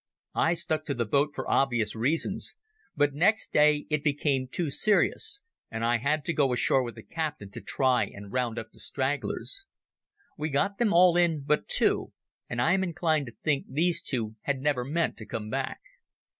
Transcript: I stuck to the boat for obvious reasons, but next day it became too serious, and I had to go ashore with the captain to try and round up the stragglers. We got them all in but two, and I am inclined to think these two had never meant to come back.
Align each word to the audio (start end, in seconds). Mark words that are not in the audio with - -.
I 0.33 0.55
stuck 0.55 0.83
to 0.85 0.95
the 0.95 1.05
boat 1.05 1.29
for 1.35 1.47
obvious 1.47 1.95
reasons, 1.95 2.55
but 2.95 3.13
next 3.13 3.53
day 3.53 3.85
it 3.91 4.03
became 4.03 4.47
too 4.47 4.71
serious, 4.71 5.43
and 5.69 5.85
I 5.85 5.99
had 5.99 6.25
to 6.25 6.33
go 6.33 6.51
ashore 6.51 6.81
with 6.81 6.95
the 6.95 7.03
captain 7.03 7.51
to 7.51 7.61
try 7.61 8.05
and 8.05 8.31
round 8.31 8.57
up 8.57 8.71
the 8.71 8.79
stragglers. 8.79 9.67
We 10.39 10.49
got 10.49 10.79
them 10.79 10.91
all 10.91 11.15
in 11.17 11.41
but 11.41 11.67
two, 11.67 12.13
and 12.49 12.59
I 12.59 12.73
am 12.73 12.83
inclined 12.83 13.27
to 13.27 13.33
think 13.43 13.67
these 13.69 14.01
two 14.01 14.37
had 14.41 14.59
never 14.59 14.83
meant 14.83 15.17
to 15.17 15.25
come 15.27 15.51
back. 15.51 15.79